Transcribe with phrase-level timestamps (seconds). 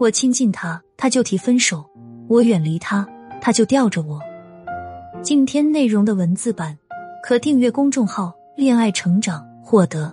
[0.00, 1.84] 我亲近他，他就提分手；
[2.26, 3.06] 我远离他，
[3.38, 4.18] 他就吊着我。
[5.20, 6.74] 今天内容的文字版，
[7.22, 10.10] 可订阅公众号“恋爱成长”获得，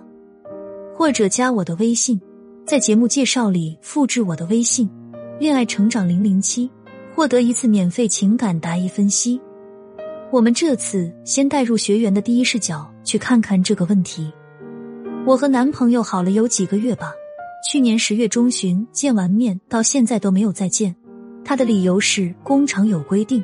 [0.94, 2.20] 或者加我的微信，
[2.66, 4.86] 在节目介绍里复制我的微信
[5.40, 6.70] “恋爱成长零零七”，
[7.16, 9.40] 获得一次免费情感答疑分析。
[10.30, 14.30] 我们这次先带入学员的第一视角去看看这个问题。
[15.24, 17.10] 我和男朋友好了有几个月吧。
[17.66, 20.94] 去年十月中旬见完面，到现在都没有再见。
[21.44, 23.42] 他的理由是工厂有规定，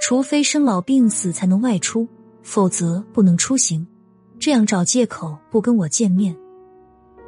[0.00, 2.06] 除非生老病死才能外出，
[2.42, 3.86] 否则不能出行。
[4.38, 6.36] 这样找借口不跟我见面。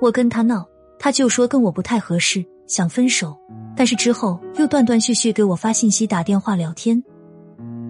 [0.00, 0.66] 我跟他闹，
[0.98, 3.36] 他就说跟我不太合适，想分手。
[3.76, 7.02] 但是之后又断断续续给我发信息、打电话聊天。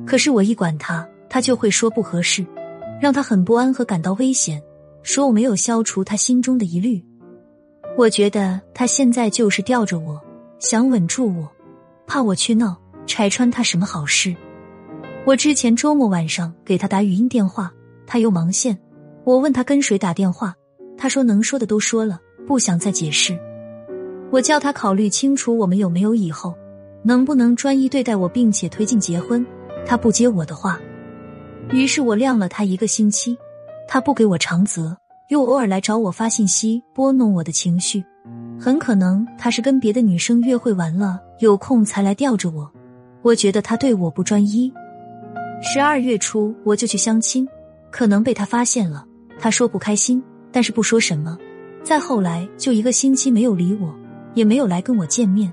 [0.06, 2.46] 可是我一管他，他就会说不合适，
[3.00, 4.62] 让他很不安和感到危险，
[5.02, 7.04] 说我没有消除他心中的疑虑。
[7.98, 10.22] 我觉得他现在就是吊着我，
[10.60, 11.50] 想稳住我，
[12.06, 14.32] 怕我去闹，拆穿他什么好事。
[15.26, 17.72] 我之前周末晚上给他打语音电话，
[18.06, 18.78] 他又忙线。
[19.24, 20.54] 我问他跟谁打电话，
[20.96, 23.36] 他说能说的都说了，不想再解释。
[24.30, 26.54] 我叫他考虑清楚我们有没有以后，
[27.02, 29.44] 能不能专一对待我，并且推进结婚。
[29.84, 30.78] 他不接我的话，
[31.72, 33.36] 于是我晾了他一个星期，
[33.88, 34.96] 他不给我长责。
[35.28, 38.02] 又偶尔来找我发信息，拨弄我的情绪。
[38.58, 42.70] 很可能他是跟别的女生约会完了，有空才来吊着我。
[43.20, 44.72] 我觉得他对我不专一。
[45.62, 47.46] 十二月初我就去相亲，
[47.90, 49.04] 可能被他发现了。
[49.38, 51.36] 他说不开心，但是不说什么。
[51.82, 53.94] 再后来就一个星期没有理我，
[54.32, 55.52] 也没有来跟我见面。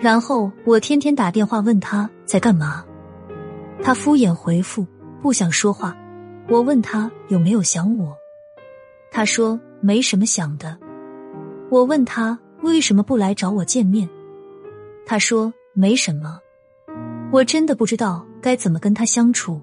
[0.00, 2.84] 然后我天天打电话问他在干嘛，
[3.82, 4.86] 他敷衍回复，
[5.20, 5.96] 不想说话。
[6.48, 8.16] 我问他有没有想我。
[9.10, 10.78] 他说没什么想的，
[11.70, 14.08] 我问他为什么不来找我见面，
[15.06, 16.38] 他说没什么，
[17.32, 19.60] 我真的不知道该怎么跟他相处。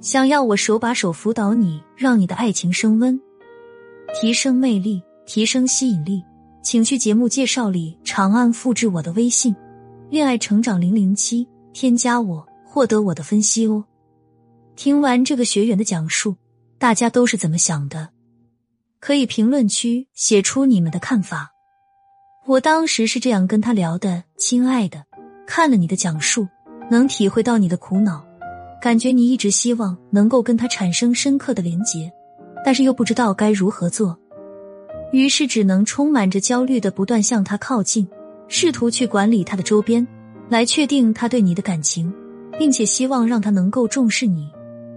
[0.00, 3.18] 想要我手把手辅导你，让你的爱情升温，
[4.20, 6.22] 提升魅力，提升吸引力，
[6.62, 9.54] 请去节目介绍里长按复制我的微信
[10.10, 13.82] “恋爱成长零零七”，添加我，获得我的分析哦。
[14.76, 16.36] 听完这个学员的讲述，
[16.78, 18.10] 大家都是怎么想的？
[19.04, 21.52] 可以评论区写出你们的看法。
[22.46, 25.04] 我当时是这样跟他聊的：“亲爱的，
[25.46, 26.48] 看了你的讲述，
[26.90, 28.24] 能体会到你的苦恼，
[28.80, 32.10] 感觉你一直希望能够跟他产生深刻的连结，
[32.64, 34.18] 但是又不知道该如何做，
[35.12, 38.08] 于是只能充满着焦虑的不断向他靠近，
[38.48, 40.06] 试图去管理他的周边，
[40.48, 42.10] 来确定他对你的感情，
[42.58, 44.48] 并且希望让他能够重视你，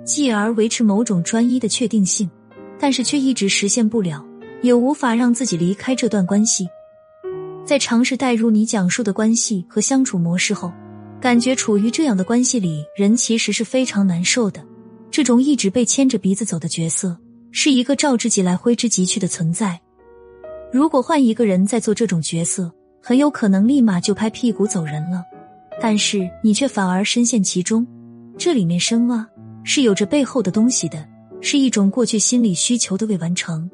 [0.05, 2.31] 继而维持某种专一的确定性。”
[2.79, 4.25] 但是却一直实现不了，
[4.61, 6.67] 也无法让自己离开这段关系。
[7.65, 10.71] 在尝试带入你讲述的关系和相处模式后，
[11.19, 14.63] 感觉处于这样的关系里，人其实是非常难受的。
[15.11, 17.17] 这种一直被牵着鼻子走的角色，
[17.51, 19.79] 是一个召之即来挥之即去的存在。
[20.71, 22.71] 如果换一个人在做这种角色，
[23.01, 25.23] 很有可能立马就拍屁股走人了。
[25.81, 27.85] 但是你却反而深陷其中，
[28.37, 29.27] 这里面深挖
[29.63, 31.07] 是有着背后的东西的。
[31.41, 33.69] 是一种过去心理需求的未完成。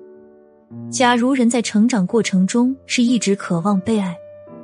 [0.89, 4.15] 假如人在成长过程中是一直渴望被爱，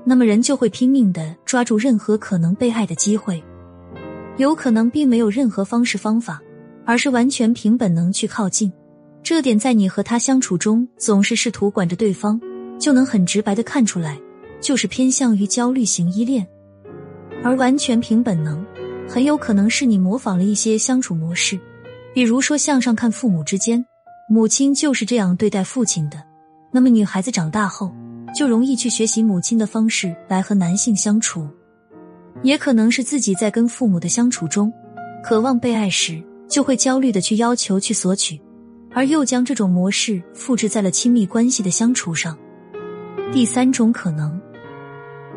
[0.04, 3.44] 那么人就会拼命的抓住任何可能被爱的机会。
[4.38, 6.42] 有可能并没有任何方式方法，
[6.86, 8.72] 而是完全凭本能去靠近。
[9.22, 12.40] 这点在你和他相处中总是试图管着对方，
[12.80, 14.20] 就能很直白的看出来，
[14.62, 16.48] 就是偏向于焦虑型依恋。
[17.44, 18.66] 而完全凭本能，
[19.08, 21.60] 很有可能是你模仿了一些相处模式。
[22.14, 23.86] 比如说，向上看父母之间，
[24.30, 26.22] 母亲就是这样对待父亲的。
[26.72, 27.94] 那么，女孩子长大后
[28.36, 31.48] 就容易去学习母亲的方式来和男性相处。
[32.42, 34.72] 也可能是自己在跟父母的相处中，
[35.24, 38.40] 渴望被爱时，就会焦虑的去要求、去索取，
[38.92, 42.38] 而又将这种模式复制在了亲密关系的相处上。
[43.31, 44.39] 第三种可能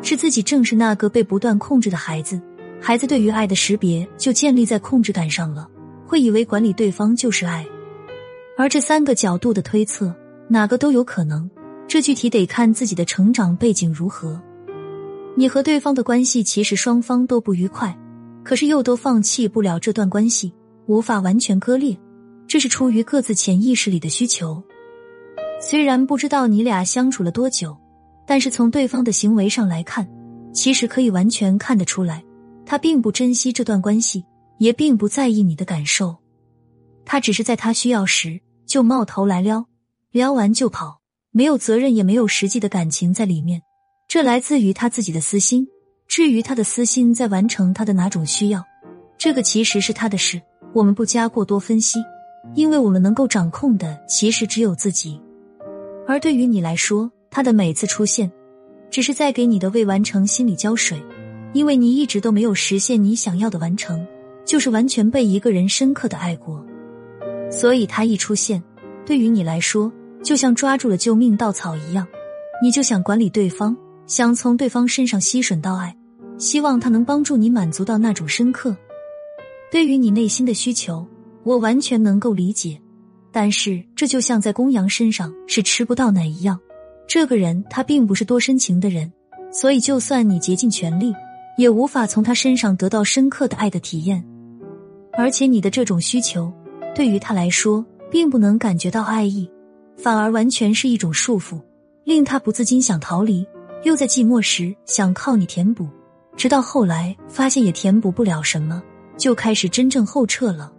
[0.01, 2.41] 是自己正是那个被不断控制的孩子，
[2.81, 5.67] 孩子对于爱的识别就建立在控制感上了。
[6.13, 7.65] 会以为管理对方就是爱，
[8.55, 10.13] 而这三个角度的推测，
[10.47, 11.49] 哪个都有可能。
[11.87, 14.39] 这具体得看自己的成长背景如何。
[15.35, 17.97] 你和对方的关系其实双方都不愉快，
[18.43, 20.53] 可是又都放弃不了这段关系，
[20.85, 21.97] 无法完全割裂，
[22.47, 24.61] 这是出于各自潜意识里的需求。
[25.59, 27.75] 虽然不知道你俩相处了多久，
[28.27, 30.07] 但是从对方的行为上来看，
[30.53, 32.23] 其实可以完全看得出来，
[32.67, 34.23] 他并不珍惜这段关系。
[34.57, 36.17] 也并不在意你的感受，
[37.05, 39.65] 他只是在他需要时就冒头来撩，
[40.11, 41.01] 撩完就跑，
[41.31, 43.61] 没有责任也没有实际的感情在里面，
[44.07, 45.67] 这来自于他自己的私心。
[46.07, 48.63] 至于他的私心在完成他的哪种需要，
[49.17, 50.39] 这个其实是他的事，
[50.73, 51.97] 我们不加过多分析，
[52.53, 55.19] 因为我们能够掌控的其实只有自己。
[56.05, 58.31] 而对于你来说，他的每次出现，
[58.91, 61.01] 只是在给你的未完成心理浇水，
[61.53, 64.05] 因为你一直都没有实现你想要的完成，
[64.45, 66.65] 就是完全被一个人深刻的爱过，
[67.49, 68.61] 所以他一出现，
[69.05, 69.91] 对于你来说，
[70.23, 72.07] 就像抓住了救命稻草一样，
[72.61, 73.75] 你就想管理对方，
[74.07, 75.95] 想从对方身上吸吮到爱。
[76.39, 78.75] 希望他能帮助你满足到那种深刻。
[79.71, 81.05] 对于你内心的需求，
[81.43, 82.77] 我完全能够理解。
[83.31, 86.59] 但是这就像在公羊身上是吃不到奶一样，
[87.07, 89.11] 这个人他并不是多深情的人，
[89.51, 91.13] 所以就算你竭尽全力，
[91.57, 94.23] 也无法从他身上得到深刻的爱的体验。
[95.17, 96.51] 而且你的这种需求，
[96.95, 99.49] 对于他来说，并不能感觉到爱意，
[99.97, 101.61] 反而完全是一种束缚，
[102.03, 103.45] 令他不自禁想逃离，
[103.83, 105.87] 又在寂寞时想靠你填补。
[106.35, 108.81] 直到后来发现也填补不了什么，
[109.17, 110.73] 就开始真正后撤了。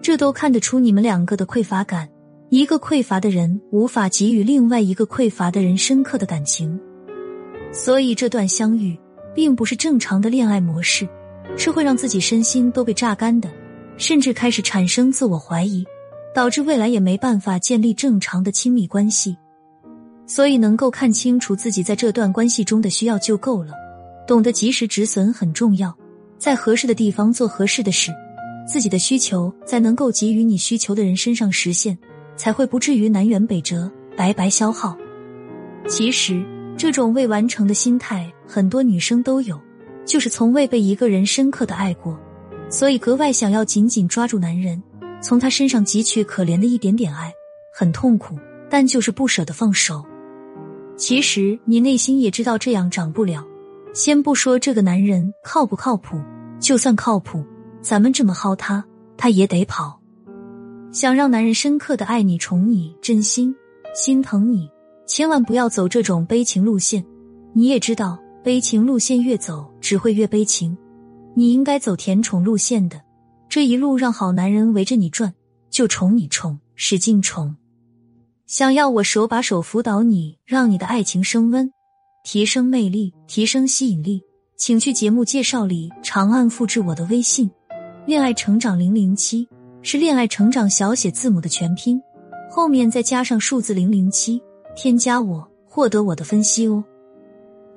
[0.00, 2.08] 这都看得出你们两个的匮乏感。
[2.48, 6.80] 一个匮乏的人无法给予另外一个匮乏的人深刻的感情，
[7.70, 8.98] 所以这段相遇
[9.32, 11.06] 并不是正常的恋爱模式，
[11.56, 13.50] 是会让自己身心都被榨干的，
[13.96, 15.84] 甚至开始产生自我怀疑，
[16.34, 19.36] 导致未来也没办法建立正常的亲密关系。
[20.26, 23.74] 所以能够看清楚自己在这段关系中的需要就够了。
[24.26, 25.92] 懂得及时止损很重要，
[26.38, 28.12] 在合适的地方做合适的事，
[28.64, 31.98] 自己的需求在能够给予你需求的人身上实现，
[32.36, 34.96] 才会不至于南辕北辙、白白消耗。
[35.88, 36.44] 其实，
[36.76, 39.60] 这种未完成的心态，很多女生都有，
[40.10, 42.18] 就是从未被一个人深刻的爱过，
[42.68, 44.82] 所以格外想要紧紧抓住男人，
[45.22, 47.32] 从他身上汲取可怜的一点点爱，
[47.72, 48.36] 很痛苦，
[48.68, 50.04] 但就是不舍得放手。
[50.96, 53.46] 其实，你内心也知道这样长不了。
[53.94, 56.20] 先不说这个男人靠不靠谱，
[56.58, 57.44] 就算靠谱，
[57.80, 58.84] 咱们这么薅他，
[59.16, 60.00] 他也得跑。
[60.90, 63.54] 想让男人深刻的爱你、宠你、真心
[63.94, 64.68] 心疼你，
[65.06, 67.06] 千万不要走这种悲情路线。
[67.52, 70.76] 你也知道，悲情路线越走只会越悲情。
[71.34, 73.00] 你应该走甜宠路线的，
[73.48, 75.32] 这一路让好男人围着你转，
[75.70, 77.56] 就宠你宠，使劲宠。
[78.46, 81.70] 想要我手把手辅导你，让你的爱情升温。
[82.24, 84.22] 提升魅力，提升吸引力，
[84.56, 87.50] 请去节目介绍里长按复制我的微信
[88.06, 89.48] “恋爱成长零零七”，
[89.82, 91.98] 是恋爱成长小写字母的全拼，
[92.50, 94.42] 后面再加上数字零零七，
[94.76, 96.84] 添加我获得我的分析哦。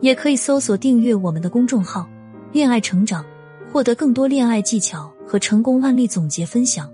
[0.03, 2.05] 也可以搜索订阅我们的公众号
[2.51, 3.25] “恋爱成长”，
[3.71, 6.92] 获得更多恋爱技巧和成功案例总结分享。